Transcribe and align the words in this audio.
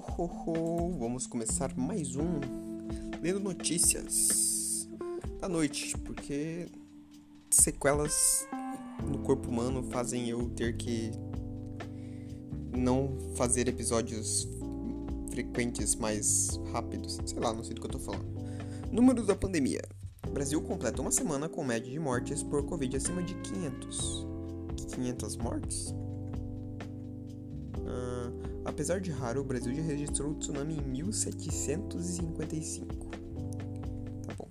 Ho, 0.00 0.22
ho, 0.22 0.24
ho. 0.24 0.98
Vamos 0.98 1.26
começar 1.26 1.76
mais 1.76 2.16
um 2.16 2.40
Lendo 3.20 3.38
Notícias 3.38 4.88
da 5.38 5.46
noite, 5.46 5.94
porque 5.98 6.68
sequelas 7.50 8.48
no 9.06 9.18
corpo 9.18 9.50
humano 9.50 9.82
fazem 9.82 10.26
eu 10.30 10.48
ter 10.48 10.78
que 10.78 11.10
não 12.74 13.14
fazer 13.34 13.68
episódios 13.68 14.48
frequentes 15.30 15.94
mais 15.94 16.58
rápidos. 16.72 17.18
Sei 17.26 17.38
lá, 17.38 17.52
não 17.52 17.62
sei 17.62 17.74
do 17.74 17.82
que 17.82 17.86
eu 17.86 17.90
tô 17.90 17.98
falando. 17.98 18.24
Números 18.90 19.26
da 19.26 19.36
pandemia. 19.36 19.82
Brasil 20.32 20.62
completa 20.62 21.02
uma 21.02 21.10
semana 21.10 21.46
com 21.46 21.62
média 21.62 21.90
de 21.90 21.98
mortes 21.98 22.42
por 22.42 22.64
Covid 22.64 22.96
acima 22.96 23.22
de 23.22 23.34
500. 23.34 24.26
500 24.94 25.36
mortes? 25.36 25.94
Apesar 28.70 29.00
de 29.00 29.10
raro, 29.10 29.40
o 29.40 29.44
Brasil 29.44 29.74
já 29.74 29.82
registrou 29.82 30.30
o 30.30 30.34
tsunami 30.36 30.78
em 30.78 30.82
1755. 30.82 32.86
Tá 34.24 34.32
bom. 34.38 34.48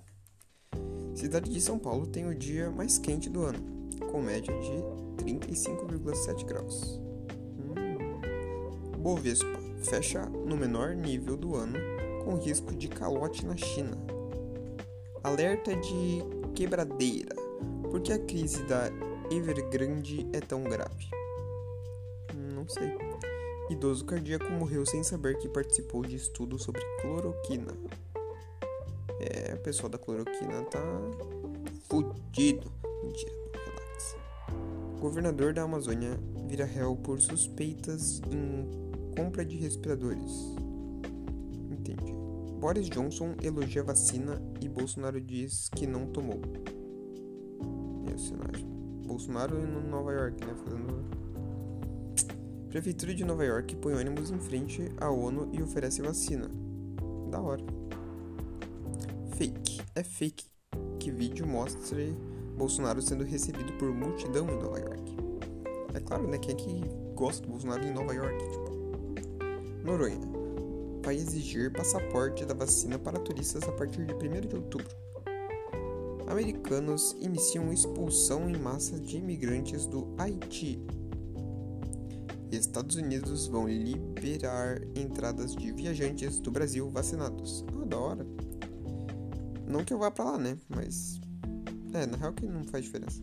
Cidade 1.15 1.49
de 1.49 1.61
São 1.61 1.79
Paulo 1.79 2.05
tem 2.05 2.27
o 2.27 2.35
dia 2.35 2.69
mais 2.69 2.99
quente 2.99 3.29
do 3.29 3.43
ano, 3.43 3.87
com 4.11 4.21
média 4.21 4.53
de 4.59 4.73
35,7 5.23 6.45
graus. 6.45 6.99
Hum. 7.57 7.75
Bovespa 8.99 9.57
fecha 9.83 10.25
no 10.25 10.57
menor 10.57 10.93
nível 10.95 11.37
do 11.37 11.55
ano, 11.55 11.79
com 12.25 12.35
risco 12.35 12.75
de 12.75 12.89
calote 12.89 13.45
na 13.45 13.55
China. 13.55 13.97
Alerta 15.23 15.73
de 15.77 16.19
quebradeira. 16.53 17.33
Por 17.89 18.01
que 18.01 18.11
a 18.11 18.19
crise 18.19 18.61
da 18.63 18.91
Evergrande 19.31 20.27
é 20.33 20.41
tão 20.41 20.65
grave? 20.65 21.07
Não 22.53 22.67
sei. 22.67 22.97
Idoso 23.69 24.03
cardíaco 24.03 24.51
morreu 24.51 24.83
sem 24.83 25.03
saber 25.03 25.37
que 25.37 25.47
participou 25.47 26.01
de 26.03 26.15
estudo 26.15 26.57
sobre 26.57 26.81
cloroquina. 27.01 27.71
É, 29.19 29.53
o 29.53 29.59
pessoal 29.59 29.89
da 29.89 29.97
cloroquina 29.97 30.63
tá 30.63 30.81
fudido. 31.87 32.71
Mentira, 33.03 33.31
relax. 33.53 34.15
Governador 34.99 35.53
da 35.53 35.61
Amazônia 35.61 36.19
vira 36.47 36.65
réu 36.65 36.95
por 36.95 37.21
suspeitas 37.21 38.21
em 38.31 38.89
compra 39.15 39.45
de 39.45 39.55
respiradores. 39.55 40.31
Entendi. 41.69 42.11
Boris 42.59 42.89
Johnson 42.89 43.35
elogia 43.43 43.83
vacina 43.83 44.41
e 44.59 44.67
Bolsonaro 44.67 45.21
diz 45.21 45.69
que 45.69 45.85
não 45.85 46.07
tomou. 46.07 46.41
É 48.09 48.15
o 48.15 48.19
cenário. 48.19 48.65
Bolsonaro 49.05 49.59
em 49.59 49.89
Nova 49.89 50.11
York, 50.11 50.43
né? 50.43 50.55
Fazendo 50.63 51.28
Prefeitura 52.69 53.15
de 53.15 53.25
Nova 53.25 53.43
York 53.43 53.75
põe 53.77 53.95
ônibus 53.95 54.29
em 54.29 54.37
frente 54.37 54.91
à 55.01 55.09
ONU 55.09 55.49
e 55.51 55.63
oferece 55.63 56.03
vacina. 56.03 56.47
Da 57.31 57.41
hora. 57.41 57.63
Fake. 59.35 59.81
É 59.95 60.03
fake 60.03 60.45
que 60.99 61.09
vídeo 61.09 61.47
mostre 61.47 62.15
Bolsonaro 62.55 63.01
sendo 63.01 63.23
recebido 63.23 63.73
por 63.79 63.91
multidão 63.91 64.47
em 64.47 64.61
Nova 64.61 64.77
York. 64.77 65.17
É 65.95 65.99
claro, 65.99 66.27
né? 66.27 66.37
Quem 66.37 66.53
é 66.53 66.55
que 66.55 66.81
gosta 67.15 67.41
do 67.41 67.49
Bolsonaro 67.49 67.83
em 67.83 67.91
Nova 67.91 68.13
York? 68.13 68.37
Tipo. 68.37 69.83
Noronha. 69.83 70.19
Vai 71.03 71.15
exigir 71.15 71.73
passaporte 71.73 72.45
da 72.45 72.53
vacina 72.53 72.99
para 72.99 73.17
turistas 73.17 73.63
a 73.63 73.71
partir 73.71 74.05
de 74.05 74.13
1 74.13 74.47
de 74.47 74.55
outubro. 74.55 74.95
Americanos 76.27 77.17
iniciam 77.19 77.73
expulsão 77.73 78.47
em 78.47 78.55
massa 78.59 78.99
de 78.99 79.17
imigrantes 79.17 79.87
do 79.87 80.13
Haiti 80.19 80.79
Estados 82.51 82.95
Unidos 82.95 83.47
vão 83.47 83.67
liberar 83.67 84.81
entradas 84.95 85.55
de 85.55 85.71
viajantes 85.71 86.39
do 86.39 86.49
Brasil 86.49 86.89
vacinados. 86.89 87.63
Ah, 87.79 87.85
da 87.85 87.97
hora. 87.97 88.25
Não 89.67 89.83
que 89.83 89.93
eu 89.93 89.99
vá 89.99 90.09
para 90.09 90.31
lá, 90.31 90.37
né? 90.37 90.57
Mas. 90.67 91.19
É, 91.93 92.05
na 92.05 92.17
real 92.17 92.33
que 92.33 92.45
não 92.45 92.63
faz 92.63 92.85
diferença. 92.85 93.21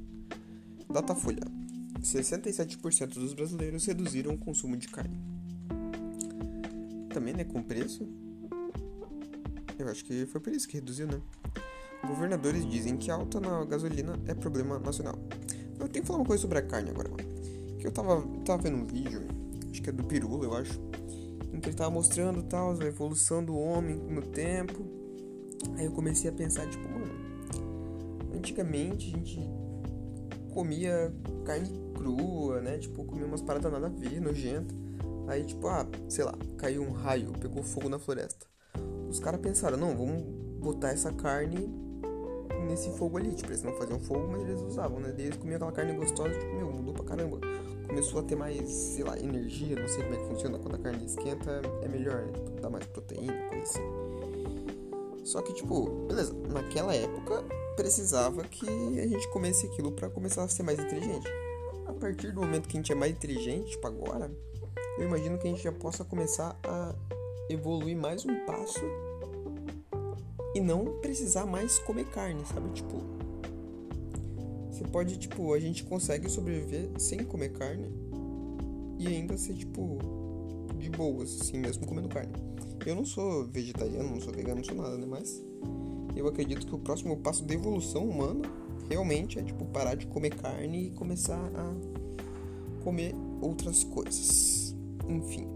Datafolha: 0.89 1.43
67% 2.01 3.15
dos 3.15 3.35
brasileiros 3.35 3.85
reduziram 3.87 4.35
o 4.35 4.39
consumo 4.39 4.77
de 4.77 4.89
carne. 4.89 5.21
Também, 7.13 7.35
né? 7.35 7.45
Com 7.45 7.63
preço. 7.63 8.09
Eu 9.79 9.89
acho 9.89 10.05
que 10.05 10.25
foi 10.27 10.41
por 10.41 10.53
isso 10.53 10.69
que 10.69 10.75
reduziu, 10.75 11.07
né? 11.07 11.21
Governadores 12.07 12.65
dizem 12.71 12.97
que 12.97 13.11
alta 13.11 13.41
na 13.41 13.65
gasolina 13.65 14.19
é 14.27 14.35
problema 14.35 14.79
nacional. 14.79 15.19
Eu 15.79 15.89
tenho 15.89 16.03
que 16.03 16.07
falar 16.07 16.21
uma 16.21 16.27
coisa 16.27 16.41
sobre 16.41 16.59
a 16.59 16.63
carne 16.63 16.91
agora, 16.91 17.11
mano 17.11 17.36
eu 17.87 17.93
tava, 17.93 18.21
tava 18.45 18.63
vendo 18.63 18.79
um 18.79 18.85
vídeo, 18.85 19.23
acho 19.71 19.81
que 19.81 19.89
é 19.89 19.93
do 19.93 20.03
Pirula, 20.03 20.45
eu 20.45 20.55
acho, 20.57 20.81
em 21.53 21.61
que 21.61 21.69
ele 21.69 21.77
tava 21.77 21.91
mostrando 21.91 22.43
tal, 22.43 22.73
a 22.73 22.85
evolução 22.85 23.45
do 23.45 23.57
homem 23.57 23.97
no 23.97 24.23
tempo. 24.23 24.85
Aí 25.77 25.85
eu 25.85 25.93
comecei 25.93 26.29
a 26.29 26.33
pensar, 26.33 26.69
tipo, 26.69 26.83
mano, 26.89 27.15
antigamente 28.35 29.07
a 29.07 29.17
gente 29.17 29.41
comia 30.53 31.15
carne 31.45 31.69
crua, 31.95 32.61
né? 32.61 32.77
Tipo, 32.79 33.05
comia 33.05 33.25
umas 33.25 33.41
paradas 33.41 33.71
nada 33.71 33.87
a 33.87 33.91
ver, 33.91 34.21
nojenta. 34.21 34.75
Aí, 35.29 35.45
tipo, 35.45 35.69
ah, 35.69 35.87
sei 36.09 36.25
lá, 36.25 36.35
caiu 36.59 36.83
um 36.83 36.91
raio, 36.91 37.33
pegou 37.39 37.63
fogo 37.63 37.89
na 37.89 38.01
floresta. 38.01 38.47
Os 39.09 39.21
caras 39.21 39.41
pensaram, 39.41 39.77
não, 39.77 39.97
vamos 39.97 40.23
botar 40.61 40.89
essa 40.89 41.13
carne 41.13 41.69
nesse 42.67 42.91
fogo 42.99 43.17
ali. 43.17 43.33
Tipo, 43.33 43.51
eles 43.51 43.63
não 43.63 43.73
faziam 43.75 44.01
fogo, 44.01 44.29
mas 44.33 44.43
eles 44.43 44.61
usavam, 44.61 44.99
né? 44.99 45.13
Daí 45.17 45.27
eles 45.27 45.37
comiam 45.37 45.57
aquela 45.57 45.73
carne 45.73 45.95
gostosa, 45.95 46.37
tipo, 46.37 46.53
meu, 46.57 46.73
mudou 46.73 46.93
pra 46.93 47.05
caramba 47.05 47.39
começou 47.87 48.21
a 48.21 48.23
ter 48.23 48.37
mais, 48.37 48.69
sei 48.69 49.05
lá, 49.05 49.19
energia, 49.19 49.77
não 49.77 49.89
sei 49.89 50.03
como 50.03 50.15
é 50.15 50.19
que 50.19 50.27
funciona, 50.27 50.59
quando 50.59 50.75
a 50.75 50.79
carne 50.79 51.05
esquenta 51.05 51.63
é 51.83 51.89
melhor, 51.89 52.27
né? 52.27 52.33
Dá 52.61 52.69
mais 52.69 52.85
proteína, 52.87 53.49
coisa 53.49 53.63
assim. 53.63 53.83
Só 55.25 55.43
que, 55.43 55.53
tipo, 55.55 56.07
beleza, 56.07 56.35
naquela 56.49 56.95
época 56.95 57.45
precisava 57.77 58.43
que 58.45 58.69
a 59.01 59.07
gente 59.07 59.29
comesse 59.29 59.67
aquilo 59.67 59.93
para 59.93 60.09
começar 60.09 60.45
a 60.45 60.49
ser 60.49 60.63
mais 60.63 60.79
inteligente. 60.79 61.29
A 61.87 61.93
partir 61.93 62.33
do 62.33 62.41
momento 62.41 62.69
que 62.69 62.77
a 62.77 62.81
gente 62.81 62.93
é 62.93 62.95
mais 62.95 63.13
inteligente, 63.13 63.71
tipo 63.71 63.87
agora, 63.87 64.31
eu 64.99 65.07
imagino 65.07 65.39
que 65.39 65.47
a 65.47 65.51
gente 65.51 65.63
já 65.63 65.73
possa 65.73 66.05
começar 66.05 66.59
a 66.65 66.95
evoluir 67.49 67.97
mais 67.97 68.25
um 68.25 68.47
passo 68.47 68.81
e 70.55 70.61
não 70.61 71.01
precisar 71.01 71.45
mais 71.45 71.79
comer 71.81 72.07
carne, 72.07 72.45
sabe? 72.47 72.71
Tipo, 72.71 73.16
você 74.77 74.85
pode, 74.85 75.17
tipo, 75.17 75.55
a 75.55 75.59
gente 75.59 75.85
consegue 75.85 76.29
sobreviver 76.29 76.91
sem 76.99 77.25
comer 77.25 77.51
carne 77.53 77.91
e 78.99 79.07
ainda 79.07 79.37
ser, 79.39 79.55
tipo, 79.55 79.99
de 80.79 80.91
boas, 80.91 81.41
assim, 81.41 81.59
mesmo 81.59 81.87
comendo 81.87 82.09
carne. 82.09 82.33
Eu 82.85 82.95
não 82.95 83.05
sou 83.05 83.47
vegetariano, 83.47 84.11
não 84.11 84.21
sou 84.21 84.33
vegano, 84.35 84.57
não 84.57 84.65
sou 84.65 84.77
nada, 84.77 84.99
né? 84.99 85.07
Mas 85.07 85.43
eu 86.15 86.29
acredito 86.29 86.67
que 86.67 86.75
o 86.75 86.79
próximo 86.79 87.17
passo 87.17 87.43
da 87.45 87.55
evolução 87.55 88.07
humana 88.07 88.43
realmente 88.89 89.39
é, 89.39 89.43
tipo, 89.43 89.65
parar 89.65 89.95
de 89.95 90.07
comer 90.07 90.35
carne 90.35 90.89
e 90.89 90.91
começar 90.91 91.41
a 91.55 92.85
comer 92.85 93.15
outras 93.41 93.83
coisas. 93.83 94.77
Enfim. 95.09 95.49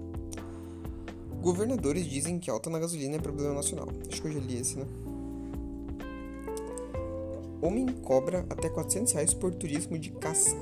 Governadores 1.42 2.06
dizem 2.06 2.38
que 2.38 2.50
alta 2.50 2.70
na 2.70 2.78
gasolina 2.78 3.16
é 3.16 3.20
problema 3.20 3.54
nacional. 3.54 3.88
Acho 4.10 4.22
que 4.22 4.28
eu 4.28 4.32
já 4.32 4.40
li 4.40 4.56
esse, 4.56 4.78
né? 4.78 4.86
Homem 7.62 7.86
cobra 8.02 8.46
até 8.48 8.68
400 8.68 9.12
reais 9.12 9.34
por 9.34 9.54
turismo 9.54 9.98
de 9.98 10.10
caça. 10.12 10.56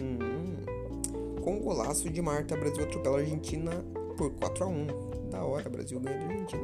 Hum. 0.00 1.40
Com 1.42 1.60
golaço 1.60 2.10
de 2.10 2.20
Marta, 2.20 2.56
Brasil 2.56 2.82
atropela 2.82 3.18
a 3.18 3.20
Argentina 3.20 3.70
por 4.16 4.32
4 4.32 4.64
a 4.64 4.66
1 4.66 4.86
Da 5.30 5.44
hora, 5.44 5.70
Brasil 5.70 6.00
ganha 6.00 6.18
da 6.18 6.26
Argentina. 6.26 6.62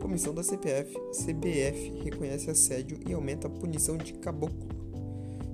Comissão 0.00 0.34
da 0.34 0.42
CPF, 0.42 0.92
CBF 1.12 2.02
reconhece 2.02 2.50
assédio 2.50 2.98
e 3.06 3.12
aumenta 3.12 3.46
a 3.46 3.50
punição 3.50 3.96
de 3.96 4.14
caboclo. 4.14 4.68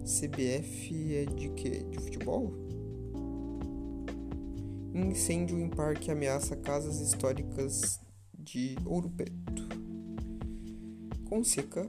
CBF 0.04 1.16
é 1.16 1.24
de 1.26 1.50
quê? 1.50 1.84
De 1.90 1.98
futebol? 1.98 2.52
Incêndio 4.94 5.58
em 5.60 5.68
parque 5.68 6.10
ameaça 6.10 6.56
casas 6.56 7.00
históricas 7.00 8.00
de 8.38 8.76
Ouro 8.86 9.10
Preto. 9.10 9.68
Com 11.28 11.44
seca, 11.44 11.88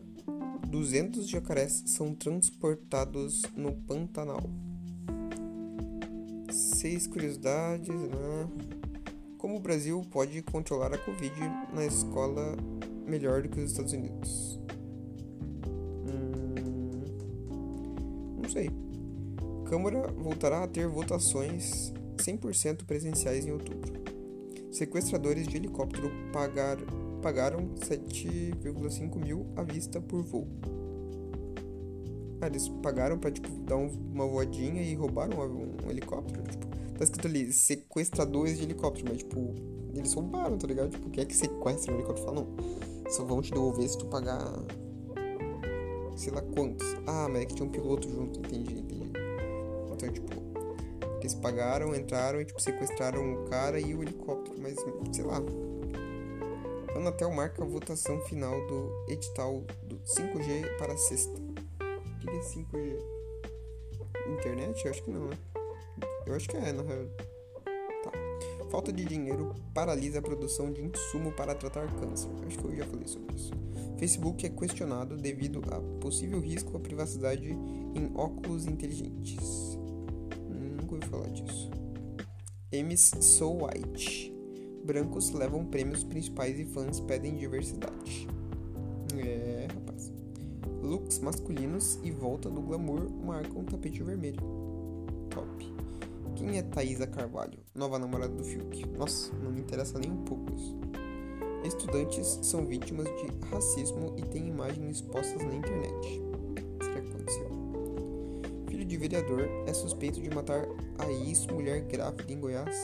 200 0.69 1.27
jacarés 1.27 1.83
são 1.88 2.13
transportados 2.13 3.42
no 3.56 3.74
Pantanal. 3.74 4.44
Seis 6.51 7.07
curiosidades, 7.07 7.89
né? 7.89 8.48
Como 9.39 9.56
o 9.56 9.60
Brasil 9.60 10.06
pode 10.12 10.44
controlar 10.44 10.94
a 10.94 10.98
Covid 10.98 11.33
na 11.74 11.83
escola 11.86 12.56
melhor 13.07 13.42
do 13.42 13.50
que 13.50 13.60
os 13.60 13.71
Estados 13.71 13.94
Unidos? 13.94 14.60
Hum, 16.06 16.54
não 18.44 18.50
sei. 18.50 18.69
Câmara 19.65 20.07
voltará 20.12 20.63
a 20.63 20.68
ter 20.68 20.88
votações 20.88 21.92
100% 22.18 22.86
presenciais 22.86 23.44
em 23.44 23.51
outubro. 23.51 23.94
Sequestradores 24.72 25.48
de 25.48 25.57
helicóptero 25.57 26.12
pagaram 26.31 27.08
pagaram 27.19 27.75
7,5 27.75 29.16
mil 29.18 29.45
à 29.56 29.63
vista 29.63 30.01
por 30.01 30.24
voo. 30.24 30.48
Ah, 32.42 32.48
eles 32.48 32.69
pagaram 32.81 33.18
pra, 33.18 33.30
tipo, 33.30 33.50
dar 33.63 33.75
um, 33.75 33.88
uma 34.13 34.25
voadinha 34.25 34.81
e 34.81 34.95
roubaram 34.95 35.38
um, 35.39 35.75
um, 35.86 35.92
helicóptero. 35.92 36.42
Tipo, 36.44 36.68
tá 36.98 37.04
escrito 37.04 37.27
ali, 37.27 37.51
sequestradores 37.51 38.57
de 38.57 38.63
helicóptero, 38.63 39.07
mas, 39.10 39.18
tipo, 39.18 39.54
eles 39.94 40.13
roubaram, 40.13 40.57
tá 40.57 40.66
ligado? 40.66 40.92
Tipo, 40.92 41.10
quem 41.10 41.24
é 41.24 41.25
que 41.25 41.36
sequestra 41.36 41.92
um 41.92 41.95
helicóptero? 41.95 42.27
Fala, 42.27 42.42
não, 42.42 43.12
só 43.12 43.25
vão 43.25 43.42
te 43.42 43.51
devolver 43.51 43.89
se 43.89 43.98
tu 43.98 44.06
pagar, 44.06 44.42
sei 46.15 46.31
lá 46.31 46.42
quantos. 46.42 46.88
Ah, 47.06 47.27
mas 47.30 47.42
é 47.42 47.45
que 47.45 47.56
tinha 47.56 47.68
um 47.68 47.72
piloto 47.72 48.10
junto, 48.10 48.39
entendi, 48.39 48.80
entendi. 48.80 49.12
Então, 49.92 50.10
tipo, 50.10 50.33
eles 51.19 51.36
pagaram, 51.36 51.94
entraram 51.94 52.39
e, 52.39 52.45
tipo, 52.45 52.62
sequestraram 52.62 53.33
o 53.33 53.50
cara 53.50 53.80
e 53.80 53.94
o 53.94 54.01
helicóptero, 54.01 54.56
mas, 54.62 54.75
sei 55.12 55.25
lá, 55.25 55.42
Anatel 57.00 57.31
marca 57.31 57.63
a 57.63 57.66
votação 57.66 58.19
final 58.25 58.54
do 58.68 59.06
edital 59.07 59.63
do 59.84 60.00
5G 60.00 60.78
para 60.78 60.92
a 60.92 60.98
sexta. 60.98 61.31
O 61.31 62.19
que 62.19 62.30
é 62.30 62.40
5G? 62.42 63.00
Internet? 64.34 64.84
Eu 64.84 64.92
acho 64.92 65.04
que 65.04 65.10
não, 65.10 65.28
né? 65.28 65.38
Eu 66.25 66.36
acho 66.36 66.50
que 66.50 66.57
é, 66.57 66.74
na 66.74 66.84
real. 66.84 67.06
Tá. 68.04 68.12
Falta 68.69 68.92
de 68.92 69.06
dinheiro 69.06 69.56
paralisa 69.74 70.19
a 70.19 70.22
produção 70.22 70.74
de 70.74 70.81
insumo 70.81 71.31
para 71.31 71.56
tratar 71.56 71.88
câncer. 72.01 72.30
Acho 72.46 72.60
que 72.60 72.66
eu 72.66 72.75
já 72.75 72.86
falei 72.86 73.07
sobre 73.07 73.34
isso. 73.34 73.54
Facebook 73.98 74.46
é 74.46 74.50
questionado 74.50 75.16
devido 75.16 75.62
a 75.72 75.80
possível 76.01 76.42
risco 76.42 76.75
à 76.75 76.81
privacidade 76.81 77.50
em 77.50 78.12
óculos 78.13 78.66
inteligentes. 78.66 79.78
Nunca 80.50 80.96
ouvi 80.96 81.07
falar 81.07 81.30
disso. 81.30 81.72
Emmys 82.74 83.12
So 83.22 83.66
White 83.66 84.28
brancos 84.89 85.30
levam 85.30 85.63
prêmios 85.63 86.03
principais 86.03 86.59
e 86.59 86.65
fãs 86.65 87.00
pedem 87.00 87.36
diversidade. 87.36 88.27
É, 89.24 89.68
rapaz. 89.71 90.12
Looks 90.81 91.19
masculinos 91.19 92.00
e 92.03 92.09
volta 92.09 92.50
do 92.50 92.59
glamour 92.59 93.07
marcam 93.24 93.63
tapete 93.65 94.01
vermelho. 94.01 94.39
Top. 95.30 95.47
Quem 96.36 96.57
é 96.57 96.63
Thaisa 96.63 97.06
Carvalho, 97.06 97.59
nova 97.75 98.00
namorada 98.00 98.33
do 98.33 98.44
Fiuk? 98.44 98.83
Nossa, 98.97 99.31
não 99.44 99.51
me 99.51 99.59
interessa 99.59 100.00
nem 100.00 100.09
um 100.09 100.24
pouco 100.24 100.51
isso. 100.56 100.75
Estudantes 101.63 102.39
são 102.41 102.65
vítimas 102.65 103.06
de 103.06 103.47
racismo 103.51 104.15
e 104.18 104.24
têm 104.24 104.47
imagens 104.47 104.95
expostas 104.95 105.44
na 105.45 105.53
internet. 105.53 106.21
Será 106.81 107.01
que 107.01 107.09
aconteceu? 107.09 107.51
Filho 108.68 108.86
de 108.86 108.97
vereador 108.97 109.47
é 109.68 109.74
suspeito 109.74 110.19
de 110.19 110.31
matar 110.31 110.65
a 110.97 111.12
ex-mulher 111.12 111.81
grávida 111.81 112.33
em 112.33 112.39
Goiás. 112.39 112.75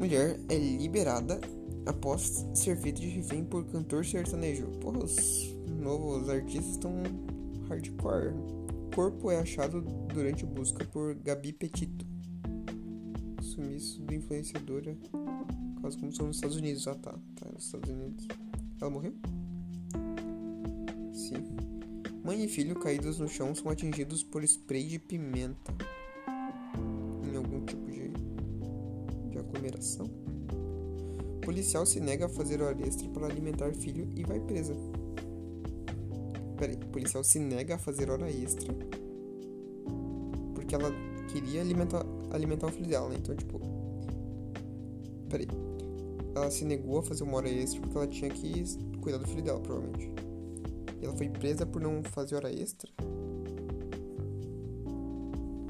Mulher 0.00 0.40
é 0.48 0.56
liberada 0.56 1.38
após 1.84 2.46
ser 2.54 2.74
feita 2.78 2.98
de 2.98 3.08
refém 3.08 3.44
por 3.44 3.66
cantor 3.66 4.02
sertanejo. 4.02 4.66
Porra, 4.80 5.04
os 5.04 5.54
novos 5.68 6.26
artistas 6.30 6.70
estão 6.70 7.02
hardcore. 7.68 8.32
Corpo 8.94 9.30
é 9.30 9.38
achado 9.38 9.82
durante 9.82 10.46
busca 10.46 10.86
por 10.86 11.14
Gabi 11.16 11.52
Petito. 11.52 12.06
Sumiço 13.42 14.00
do 14.00 14.14
influenciadora. 14.14 14.96
Quase 15.82 15.98
como 15.98 16.10
são 16.10 16.28
nos 16.28 16.36
Estados 16.36 16.56
Unidos. 16.56 16.88
Ah 16.88 16.94
tá, 16.94 17.12
tá 17.36 17.50
nos 17.52 17.66
Estados 17.66 17.90
Unidos. 17.90 18.26
Ela 18.80 18.90
morreu? 18.90 19.14
Sim. 21.12 21.44
Mãe 22.24 22.42
e 22.42 22.48
filho 22.48 22.74
caídos 22.80 23.18
no 23.18 23.28
chão 23.28 23.54
são 23.54 23.70
atingidos 23.70 24.24
por 24.24 24.42
spray 24.44 24.86
de 24.86 24.98
pimenta. 24.98 25.74
Aglomeração? 29.60 30.08
Policial 31.42 31.84
se 31.86 32.00
nega 32.00 32.26
a 32.26 32.28
fazer 32.28 32.62
hora 32.62 32.80
extra 32.86 33.08
para 33.08 33.26
alimentar 33.26 33.72
filho 33.74 34.08
e 34.16 34.24
vai 34.24 34.40
presa. 34.40 34.74
Peraí, 36.56 36.76
policial 36.76 37.22
se 37.22 37.38
nega 37.38 37.76
a 37.76 37.78
fazer 37.78 38.10
hora 38.10 38.30
extra 38.30 38.74
porque 40.70 40.74
ela 40.74 40.92
queria 41.32 41.62
alimentar, 41.62 42.04
alimentar 42.30 42.68
o 42.68 42.70
filho 42.70 42.88
dela, 42.88 43.08
né? 43.08 43.16
Então, 43.18 43.34
tipo. 43.34 43.60
Peraí. 45.28 45.48
Ela 46.32 46.48
se 46.48 46.64
negou 46.64 46.98
a 46.98 47.02
fazer 47.02 47.24
uma 47.24 47.38
hora 47.38 47.48
extra 47.48 47.80
porque 47.80 47.96
ela 47.96 48.06
tinha 48.06 48.30
que 48.30 48.64
cuidar 49.00 49.18
do 49.18 49.26
filho 49.26 49.42
dela, 49.42 49.58
provavelmente. 49.58 50.12
E 51.00 51.04
ela 51.04 51.16
foi 51.16 51.28
presa 51.28 51.66
por 51.66 51.82
não 51.82 52.04
fazer 52.04 52.36
hora 52.36 52.52
extra? 52.52 52.88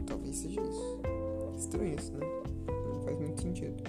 Talvez 0.06 0.36
seja 0.36 0.60
isso. 0.60 1.00
Estranho 1.56 1.94
isso, 1.98 2.12
né? 2.12 2.49
Sentido. 3.50 3.82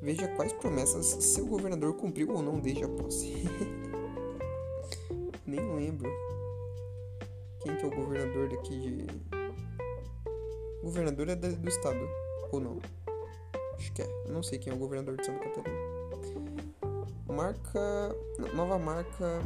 Veja 0.00 0.28
quais 0.36 0.52
promessas 0.52 1.06
seu 1.06 1.46
governador 1.46 1.94
cumpriu 1.94 2.30
ou 2.30 2.42
não 2.42 2.60
desde 2.60 2.84
a 2.84 2.88
posse. 2.88 3.44
Nem 5.44 5.60
lembro. 5.74 6.08
Quem 7.60 7.74
que 7.76 7.84
é 7.84 7.88
o 7.88 7.90
governador 7.90 8.48
daqui 8.48 8.78
de. 8.78 9.06
Governador 10.82 11.28
é 11.28 11.34
do 11.34 11.68
estado, 11.68 12.08
ou 12.52 12.60
não? 12.60 12.78
Acho 13.74 13.92
que 13.92 14.02
é. 14.02 14.06
Eu 14.26 14.32
não 14.32 14.44
sei 14.44 14.60
quem 14.60 14.72
é 14.72 14.76
o 14.76 14.78
governador 14.78 15.16
de 15.16 15.26
Santa 15.26 15.40
Catarina. 15.40 15.76
Marca. 17.26 18.16
Nova 18.54 18.78
marca 18.78 19.42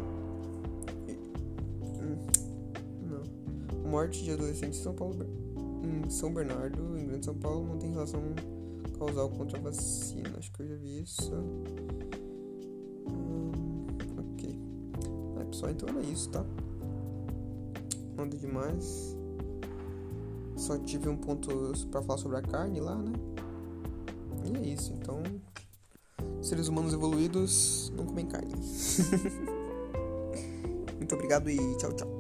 morte 3.91 4.23
de 4.23 4.31
adolescentes 4.31 4.79
em 4.79 4.83
São 4.85 4.95
Paulo, 4.95 5.27
em 5.83 6.09
São 6.09 6.33
Bernardo, 6.33 6.97
em 6.97 7.07
Grande 7.07 7.25
São 7.25 7.35
Paulo, 7.35 7.67
não 7.67 7.77
tem 7.77 7.91
relação 7.91 8.23
causal 8.97 9.29
contra 9.31 9.59
a 9.59 9.61
vacina. 9.61 10.31
Acho 10.39 10.53
que 10.53 10.63
eu 10.63 10.69
já 10.69 10.77
vi 10.77 11.03
isso. 11.03 11.35
Hum, 13.09 13.51
ok. 14.19 14.57
É, 15.41 15.45
pessoal, 15.45 15.73
então 15.73 15.89
era 15.89 16.01
isso, 16.03 16.31
tá? 16.31 16.45
Nada 18.17 18.37
demais. 18.37 19.17
Só 20.57 20.79
tive 20.79 21.09
um 21.09 21.17
ponto 21.17 21.51
para 21.91 22.01
falar 22.03 22.19
sobre 22.19 22.37
a 22.37 22.43
carne 22.43 22.81
lá, 22.81 22.97
né? 22.97 23.13
E 24.45 24.57
é 24.57 24.61
isso. 24.73 24.93
Então, 24.93 25.21
seres 26.41 26.69
humanos 26.69 26.93
evoluídos 26.93 27.93
não 27.97 28.07
comem 28.07 28.27
carne. 28.27 28.55
Muito 30.97 31.15
obrigado 31.15 31.51
e 31.51 31.57
tchau, 31.79 31.93
tchau. 31.93 32.20